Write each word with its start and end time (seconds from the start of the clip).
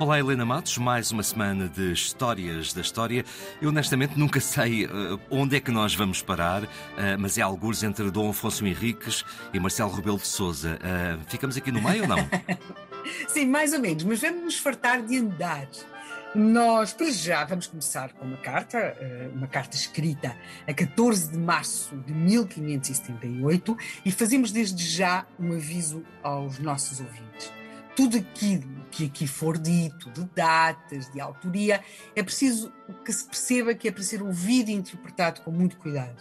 Olá, 0.00 0.18
Helena 0.18 0.46
Matos, 0.46 0.78
mais 0.78 1.10
uma 1.10 1.22
semana 1.22 1.68
de 1.68 1.92
histórias 1.92 2.72
da 2.72 2.80
história. 2.80 3.24
Eu 3.60 3.68
honestamente 3.68 4.18
nunca 4.18 4.40
sei 4.40 4.86
uh, 4.86 5.20
onde 5.28 5.56
é 5.56 5.60
que 5.60 5.70
nós 5.70 5.94
vamos 5.94 6.22
parar, 6.22 6.62
uh, 6.62 6.68
mas 7.18 7.36
é 7.36 7.42
alguns 7.42 7.82
entre 7.82 8.10
Dom 8.10 8.30
Afonso 8.30 8.64
Henriques 8.64 9.24
e 9.52 9.60
Marcelo 9.60 9.90
Rebelo 9.90 10.16
de 10.16 10.26
Souza. 10.26 10.78
Uh, 10.80 11.20
ficamos 11.28 11.56
aqui 11.56 11.70
no 11.70 11.82
meio 11.82 12.02
ou 12.02 12.08
não? 12.08 12.18
Sim, 13.28 13.46
mais 13.46 13.72
ou 13.72 13.80
menos, 13.80 14.04
mas 14.04 14.20
vamos 14.20 14.42
nos 14.42 14.58
fartar 14.58 15.02
de 15.02 15.18
andar. 15.18 15.68
Nós, 16.34 16.92
para 16.92 17.10
já, 17.10 17.44
vamos 17.44 17.66
começar 17.66 18.12
com 18.12 18.24
uma 18.24 18.36
carta, 18.36 18.96
uma 19.34 19.48
carta 19.48 19.76
escrita 19.76 20.36
a 20.66 20.72
14 20.72 21.32
de 21.32 21.38
março 21.38 21.96
de 22.06 22.12
1578 22.12 23.76
e 24.04 24.12
fazemos 24.12 24.52
desde 24.52 24.84
já 24.84 25.26
um 25.38 25.52
aviso 25.52 26.04
aos 26.22 26.60
nossos 26.60 27.00
ouvintes 27.00 27.60
tudo 28.00 28.16
aquilo 28.16 28.86
que 28.90 29.06
aqui 29.06 29.26
for 29.26 29.58
dito, 29.58 30.10
de 30.10 30.24
datas, 30.34 31.10
de 31.10 31.20
autoria, 31.20 31.82
é 32.16 32.22
preciso 32.22 32.72
que 33.04 33.12
se 33.12 33.26
perceba 33.26 33.74
que 33.74 33.88
é 33.88 33.92
para 33.92 34.02
ser 34.02 34.22
ouvido 34.22 34.70
e 34.70 34.72
interpretado 34.72 35.42
com 35.42 35.50
muito 35.50 35.76
cuidado. 35.76 36.18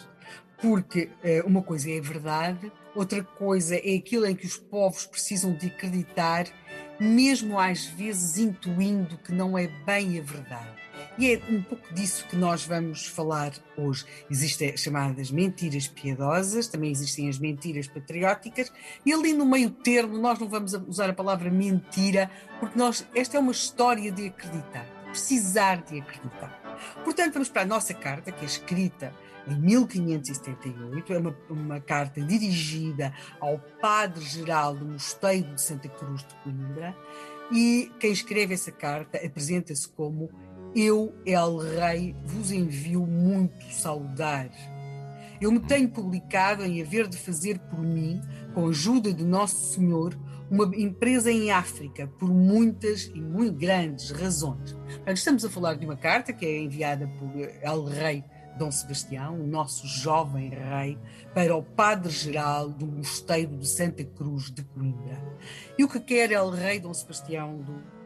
Porque 0.62 1.10
uh, 1.24 1.48
uma 1.48 1.62
coisa 1.62 1.90
é 1.90 2.00
a 2.00 2.02
verdade, 2.02 2.72
outra 2.94 3.24
coisa 3.24 3.76
é 3.76 3.96
aquilo 3.96 4.26
em 4.26 4.36
que 4.36 4.46
os 4.46 4.58
povos 4.58 5.06
precisam 5.06 5.54
de 5.54 5.68
acreditar, 5.68 6.48
mesmo 7.00 7.58
às 7.58 7.86
vezes 7.86 8.38
intuindo 8.38 9.18
que 9.20 9.32
não 9.32 9.58
é 9.58 9.68
bem 9.86 10.20
a 10.20 10.22
verdade. 10.22 10.80
E 11.18 11.34
é 11.34 11.42
um 11.50 11.62
pouco 11.62 11.94
disso 11.94 12.26
que 12.28 12.36
nós 12.36 12.66
vamos 12.66 13.06
falar 13.06 13.54
hoje. 13.78 14.06
Existem 14.30 14.72
as 14.74 14.82
chamadas 14.82 15.32
mentiras 15.32 15.88
piedosas, 15.88 16.68
também 16.68 16.92
existem 16.92 17.30
as 17.30 17.38
mentiras 17.38 17.88
patrióticas, 17.88 18.72
e 19.06 19.14
ali 19.14 19.34
no 19.34 19.46
meio 19.46 19.70
termo 19.70 20.18
nós 20.18 20.40
não 20.40 20.48
vamos 20.48 20.74
usar 20.74 21.10
a 21.10 21.14
palavra 21.14 21.50
mentira, 21.50 22.30
porque 22.60 22.78
nós, 22.78 23.06
esta 23.16 23.38
é 23.38 23.40
uma 23.40 23.52
história 23.52 24.12
de 24.12 24.28
acreditar, 24.28 24.86
precisar 25.12 25.84
de 25.84 26.00
acreditar. 26.00 26.69
Portanto, 27.04 27.34
vamos 27.34 27.50
para 27.50 27.64
a 27.64 27.66
nossa 27.66 27.94
carta, 27.94 28.32
que 28.32 28.44
é 28.44 28.48
escrita 28.48 29.14
em 29.48 29.56
1578, 29.56 31.14
é 31.14 31.18
uma, 31.18 31.36
uma 31.50 31.80
carta 31.80 32.22
dirigida 32.22 33.14
ao 33.40 33.60
Padre-Geral 33.82 34.76
do 34.76 34.86
Mosteiro 34.86 35.56
de 35.56 35.62
Santa 35.62 35.90
Cruz 35.90 36.24
de 36.24 36.36
Coimbra, 36.44 36.96
e 37.52 37.92
quem 38.00 38.12
escreve 38.12 38.54
essa 38.54 38.72
carta 38.72 39.18
apresenta-se 39.26 39.88
como 39.90 40.30
eu, 40.76 41.16
El 41.26 41.58
Rei, 41.58 42.16
vos 42.24 42.52
envio 42.52 43.06
muito 43.06 43.64
saudar. 43.74 44.50
Eu 45.42 45.52
me 45.54 45.60
tenho 45.60 45.90
publicado 45.90 46.66
em 46.66 46.82
haver 46.82 47.08
de 47.08 47.18
fazer 47.18 47.60
por 47.60 47.80
mim, 47.80 48.22
com 48.54 48.66
a 48.66 48.70
ajuda 48.70 49.14
de 49.14 49.24
Nosso 49.24 49.74
Senhor, 49.74 50.20
uma 50.52 50.66
empresa 50.76 51.32
em 51.32 51.50
África, 51.52 52.08
por 52.20 52.30
muitas 52.30 53.06
e 53.06 53.22
muito 53.22 53.58
grandes 53.58 54.12
razões. 54.12 54.76
Estamos 55.08 55.46
a 55.46 55.50
falar 55.50 55.76
de 55.76 55.86
uma 55.86 55.96
carta 55.96 56.34
que 56.34 56.46
é 56.46 56.60
enviada 56.60 57.08
por 57.08 57.30
El 57.62 57.86
Rei 57.86 58.24
Dom 58.58 58.70
Sebastião, 58.70 59.40
o 59.40 59.48
nosso 59.48 59.88
jovem 59.88 60.50
rei, 60.50 60.98
para 61.34 61.56
o 61.56 61.64
Padre-Geral 61.64 62.70
do 62.70 62.86
Mosteiro 62.86 63.56
de 63.56 63.68
Santa 63.68 64.04
Cruz 64.04 64.52
de 64.52 64.64
Coimbra. 64.64 65.24
E 65.78 65.84
o 65.86 65.88
que 65.88 66.02
quer 66.02 66.32
El 66.34 66.50
Rei 66.50 66.82
Dom 66.82 66.94
Sebastião 66.94 67.58
do 67.60 67.99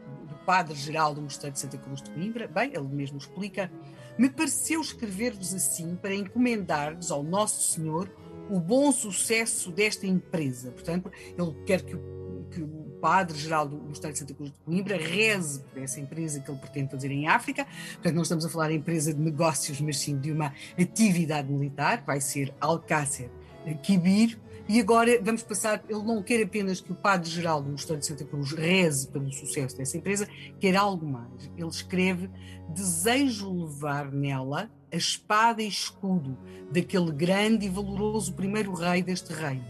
padre-geral 0.44 1.14
do 1.14 1.22
Mosteiro 1.22 1.54
de 1.54 1.60
Santa 1.60 1.78
Cruz 1.78 2.02
de 2.02 2.10
Coimbra, 2.10 2.46
bem, 2.46 2.72
ele 2.74 2.88
mesmo 2.88 3.18
explica, 3.18 3.70
me 4.18 4.28
pareceu 4.28 4.80
escrever-vos 4.80 5.54
assim 5.54 5.96
para 5.96 6.14
encomendar-vos 6.14 7.10
ao 7.10 7.22
Nosso 7.22 7.72
Senhor 7.72 8.10
o 8.50 8.60
bom 8.60 8.92
sucesso 8.92 9.70
desta 9.70 10.06
empresa. 10.06 10.70
Portanto, 10.70 11.10
ele 11.36 11.54
quer 11.64 11.82
que 11.82 11.94
o, 11.94 12.46
que 12.50 12.60
o 12.60 12.98
padre-geral 13.00 13.66
do 13.66 13.76
Mosteiro 13.76 14.12
de 14.12 14.18
Santa 14.18 14.34
Cruz 14.34 14.52
de 14.52 14.58
Coimbra 14.60 14.96
reze 14.96 15.60
por 15.60 15.82
essa 15.82 15.98
empresa 15.98 16.40
que 16.40 16.50
ele 16.50 16.58
pretende 16.58 16.90
fazer 16.90 17.10
em 17.10 17.26
África. 17.26 17.66
Portanto, 17.94 18.14
não 18.14 18.22
estamos 18.22 18.44
a 18.44 18.48
falar 18.48 18.68
de 18.68 18.74
empresa 18.74 19.12
de 19.12 19.20
negócios, 19.20 19.80
mas 19.80 19.98
sim 19.98 20.18
de 20.18 20.30
uma 20.30 20.52
atividade 20.78 21.50
militar, 21.50 22.00
que 22.00 22.06
vai 22.06 22.20
ser 22.20 22.54
Alcácer 22.60 23.30
Quibir, 23.72 24.38
e 24.66 24.80
agora 24.80 25.20
vamos 25.22 25.42
passar, 25.42 25.84
ele 25.88 26.02
não 26.02 26.22
quer 26.22 26.42
apenas 26.42 26.80
que 26.80 26.90
o 26.90 26.94
Padre-Geral 26.94 27.62
do 27.62 27.70
Mosteiro 27.70 28.00
de 28.00 28.06
Santa 28.06 28.24
Cruz 28.24 28.52
reze 28.52 29.08
pelo 29.08 29.30
sucesso 29.30 29.76
dessa 29.76 29.98
empresa, 29.98 30.26
quer 30.58 30.74
algo 30.74 31.06
mais. 31.06 31.50
Ele 31.56 31.68
escreve: 31.68 32.30
Desejo 32.70 33.52
levar 33.52 34.10
nela 34.10 34.70
a 34.90 34.96
espada 34.96 35.62
e 35.62 35.68
escudo 35.68 36.38
daquele 36.72 37.12
grande 37.12 37.66
e 37.66 37.68
valoroso 37.68 38.32
primeiro 38.32 38.72
rei 38.72 39.02
deste 39.02 39.34
reino, 39.34 39.66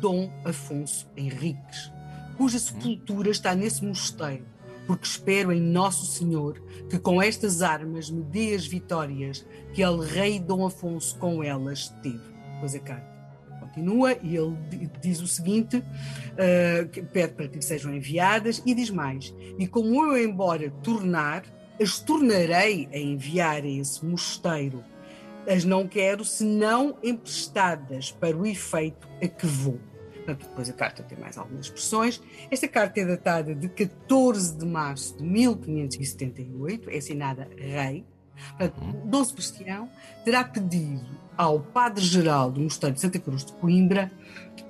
Dom 0.00 0.30
Afonso 0.42 1.06
Henriques, 1.14 1.92
cuja 2.38 2.58
sepultura 2.58 3.30
está 3.30 3.54
nesse 3.54 3.84
mosteiro, 3.84 4.46
porque 4.86 5.04
espero 5.04 5.52
em 5.52 5.60
Nosso 5.60 6.06
Senhor 6.06 6.58
que 6.88 6.98
com 6.98 7.20
estas 7.20 7.60
armas 7.60 8.08
me 8.08 8.22
dê 8.22 8.54
as 8.54 8.66
vitórias 8.66 9.46
que 9.74 9.82
ele 9.82 10.06
rei 10.06 10.40
Dom 10.40 10.64
Afonso 10.64 11.18
com 11.18 11.44
elas 11.44 11.90
teve. 12.02 12.30
Pois 12.58 12.74
é, 12.74 12.78
cara 12.78 13.19
continua 13.70 14.16
e 14.22 14.36
ele 14.36 14.56
diz 15.00 15.20
o 15.20 15.26
seguinte: 15.26 15.78
uh, 15.78 17.06
pede 17.12 17.34
para 17.34 17.48
que 17.48 17.62
sejam 17.62 17.94
enviadas 17.94 18.62
e 18.66 18.74
diz 18.74 18.90
mais: 18.90 19.34
E 19.58 19.66
como 19.66 20.04
eu, 20.04 20.22
embora 20.22 20.70
tornar, 20.82 21.44
as 21.80 21.98
tornarei 21.98 22.88
a 22.92 22.98
enviar 22.98 23.62
a 23.62 23.68
esse 23.68 24.04
mosteiro. 24.04 24.84
As 25.48 25.64
não 25.64 25.88
quero 25.88 26.24
senão 26.24 26.98
emprestadas 27.02 28.12
para 28.12 28.36
o 28.36 28.44
efeito 28.44 29.08
a 29.22 29.26
que 29.26 29.46
vou. 29.46 29.80
Portanto, 30.14 30.46
depois 30.46 30.68
a 30.68 30.72
carta 30.74 31.02
tem 31.02 31.18
mais 31.18 31.38
algumas 31.38 31.66
expressões. 31.66 32.22
Esta 32.50 32.68
carta 32.68 33.00
é 33.00 33.06
datada 33.06 33.54
de 33.54 33.68
14 33.68 34.58
de 34.58 34.66
março 34.66 35.16
de 35.16 35.24
1578, 35.24 36.90
é 36.90 36.98
assinada 36.98 37.48
Rei. 37.56 38.04
Portanto, 38.58 38.80
Dom 39.06 39.24
Sebastião 39.24 39.88
terá 40.24 40.44
pedido 40.44 41.19
ao 41.40 41.58
Padre-Geral 41.58 42.52
do 42.52 42.60
Mosteiro 42.60 42.94
de 42.94 43.00
Santa 43.00 43.18
Cruz 43.18 43.46
de 43.46 43.54
Coimbra 43.54 44.12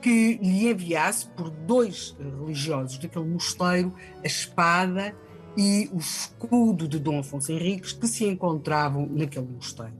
que 0.01 0.39
lhe 0.41 0.69
enviasse 0.69 1.27
por 1.31 1.51
dois 1.51 2.17
religiosos 2.17 2.97
daquele 2.97 3.25
mosteiro 3.25 3.93
a 4.23 4.27
espada 4.29 5.13
e 5.57 5.91
o 5.93 5.99
escudo 5.99 6.87
de 6.87 7.01
Dom 7.01 7.19
Afonso 7.19 7.51
Henriques 7.51 7.93
que 7.93 8.07
se 8.07 8.25
encontravam 8.25 9.09
naquele 9.11 9.49
mosteiro. 9.49 9.99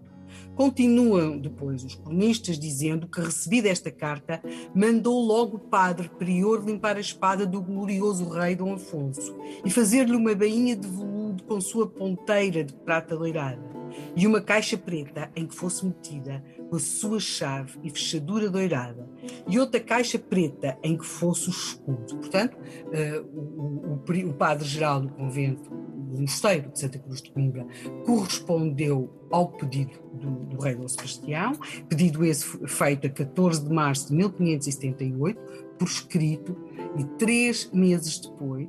Continuam 0.55 1.39
depois 1.39 1.83
os 1.83 1.97
cronistas 1.97 2.57
dizendo 2.57 3.09
que, 3.09 3.21
recebida 3.21 3.69
esta 3.69 3.91
carta, 3.91 4.41
mandou 4.73 5.21
logo 5.21 5.57
o 5.57 5.61
padre 5.61 6.09
prior 6.09 6.65
limpar 6.65 6.97
a 6.97 7.01
espada 7.01 7.45
do 7.45 7.61
glorioso 7.61 8.29
rei 8.29 8.55
Dom 8.55 8.75
Afonso 8.75 9.37
e 9.65 9.71
fazer-lhe 9.71 10.15
uma 10.15 10.37
bainha 10.37 10.77
de 10.77 10.87
veludo 10.87 11.43
com 11.43 11.61
sua 11.61 11.89
ponteira 11.89 12.63
de 12.63 12.73
prata 12.75 13.17
doirada 13.17 13.81
e 14.17 14.27
uma 14.27 14.41
caixa 14.41 14.77
preta 14.77 15.31
em 15.35 15.47
que 15.47 15.55
fosse 15.55 15.85
metida 15.85 16.43
com 16.71 16.77
a 16.77 16.81
sua 16.81 17.19
chave 17.19 17.79
e 17.83 17.91
fechadura 17.91 18.49
doirada, 18.49 19.11
e 19.49 19.59
outra 19.59 19.81
caixa 19.81 20.19
preta 20.19 20.79
em 20.83 20.97
que 20.97 21.05
fosse 21.05 21.49
o 21.49 21.51
escudo. 21.51 22.17
Portanto, 22.17 22.57
uh, 22.57 23.27
o, 23.37 24.01
o, 24.01 24.29
o 24.29 24.33
padre-geral 24.33 25.01
do 25.01 25.09
convento, 25.09 25.69
do 25.69 26.23
mosteiro 26.23 26.71
de 26.71 26.79
Santa 26.79 26.99
Cruz 26.99 27.21
de 27.21 27.31
Coimbra, 27.33 27.67
correspondeu 28.07 29.13
ao 29.31 29.49
pedido 29.49 29.93
do, 30.15 30.31
do 30.47 30.63
rei 30.63 30.77
Dom 30.77 30.87
Sebastião, 30.87 31.53
pedido 31.89 32.25
esse 32.25 32.47
feito 32.67 33.07
a 33.07 33.11
14 33.11 33.65
de 33.65 33.73
março 33.73 34.09
de 34.09 34.15
1578, 34.15 35.41
por 35.77 35.89
escrito, 35.89 36.57
e 36.97 37.05
três 37.19 37.69
meses 37.73 38.21
depois, 38.21 38.69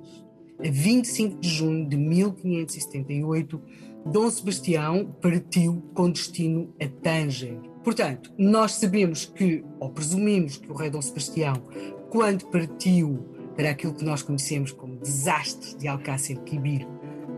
a 0.59 0.69
25 0.69 1.39
de 1.39 1.49
junho 1.49 1.87
de 1.87 1.97
1578, 1.97 3.61
Dom 4.05 4.29
Sebastião 4.29 5.15
partiu 5.21 5.83
com 5.93 6.09
destino 6.09 6.73
a 6.81 6.87
Tanger. 6.87 7.70
Portanto, 7.83 8.31
nós 8.37 8.73
sabemos 8.73 9.25
que, 9.25 9.63
ou 9.79 9.89
presumimos 9.89 10.57
que 10.57 10.71
o 10.71 10.75
rei 10.75 10.89
Dom 10.89 11.01
Sebastião, 11.01 11.63
quando 12.09 12.45
partiu 12.47 13.25
para 13.55 13.71
aquilo 13.71 13.93
que 13.93 14.03
nós 14.03 14.21
conhecemos 14.21 14.71
como 14.71 14.97
desastre 14.97 15.75
de 15.77 15.87
Alcácer 15.87 16.39
Quibir, 16.41 16.87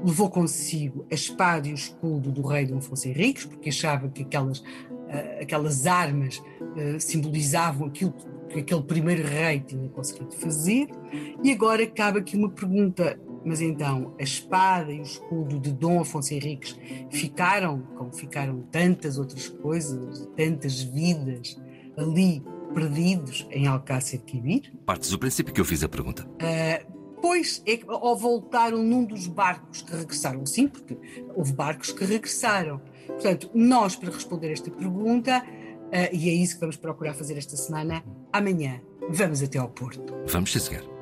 levou 0.04 0.30
consigo 0.30 1.06
a 1.10 1.16
espada 1.16 1.68
e 1.68 1.72
o 1.72 1.76
escudo 1.76 2.32
do 2.32 2.42
rei 2.42 2.66
Dom 2.66 2.78
Afonso 2.78 3.08
Henriques, 3.08 3.46
porque 3.46 3.70
achava 3.70 4.10
que 4.10 4.24
aquelas, 4.24 4.60
uh, 4.60 5.42
aquelas 5.42 5.88
armas 5.88 6.40
uh, 6.40 7.00
simbolizavam 7.00 7.88
aquilo 7.88 8.14
que 8.50 8.60
aquele 8.60 8.84
primeiro 8.84 9.26
rei 9.26 9.62
tinha 9.62 9.88
conseguido 9.90 10.32
fazer. 10.34 10.88
E 11.42 11.52
agora 11.52 11.88
cabe 11.88 12.20
aqui 12.20 12.36
uma 12.36 12.50
pergunta 12.50 13.18
mas 13.46 13.62
então 13.62 14.14
a 14.20 14.24
espada 14.24 14.92
e 14.92 15.00
o 15.00 15.04
escudo 15.04 15.60
de 15.60 15.72
Dom 15.72 16.02
Afonso 16.02 16.34
Henriques 16.34 16.78
ficaram, 17.10 17.82
como 17.98 18.14
ficaram 18.14 18.62
tantas 18.72 19.18
outras 19.18 19.48
coisas, 19.50 20.28
tantas 20.36 20.82
vidas 20.82 21.60
ali 21.98 22.44
perdidos 22.74 23.48
em 23.52 23.68
Alcácer 23.68 24.22
Quibir? 24.22 24.74
Partes 24.86 25.10
do 25.10 25.20
princípio 25.20 25.54
que 25.54 25.62
eu 25.62 25.66
fiz 25.66 25.84
a 25.84 25.90
pergunta. 25.90 26.26
Uh, 26.26 26.94
depois, 27.16 27.64
é, 27.66 27.80
ou 27.88 28.18
voltaram 28.18 28.84
num 28.84 29.06
dos 29.06 29.28
barcos 29.28 29.82
que 29.82 29.96
regressaram, 29.96 30.46
sim, 30.46 30.68
porque 30.68 30.98
houve 31.36 31.54
barcos 31.54 31.92
que 31.92 32.04
regressaram. 32.04 32.82
Portanto, 33.08 33.50
nós, 33.54 33.96
para 33.96 34.12
responder 34.12 34.52
esta 34.52 34.70
pergunta, 34.72 35.44
Uh, 35.94 36.10
e 36.12 36.28
é 36.28 36.34
isso 36.34 36.56
que 36.56 36.62
vamos 36.62 36.76
procurar 36.76 37.14
fazer 37.14 37.38
esta 37.38 37.56
semana. 37.56 38.04
Amanhã 38.32 38.82
vamos 39.12 39.44
até 39.44 39.60
ao 39.60 39.70
Porto. 39.70 40.16
Vamos, 40.26 40.52
sim, 40.52 40.93